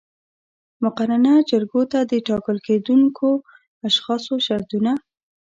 [0.83, 3.27] مقننه جرګو ته د ټاکل کېدونکو
[3.87, 4.91] اشخاصو شرطونه